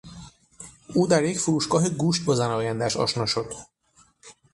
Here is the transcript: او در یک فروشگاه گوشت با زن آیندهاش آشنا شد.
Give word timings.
او 0.93 1.07
در 1.07 1.23
یک 1.23 1.39
فروشگاه 1.39 1.89
گوشت 1.89 2.25
با 2.25 2.35
زن 2.35 2.47
آیندهاش 2.51 2.97
آشنا 2.97 3.25
شد. 3.25 3.51